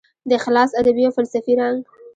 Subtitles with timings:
[0.29, 1.79] د اخلاص ادبي او فلسفي رنګ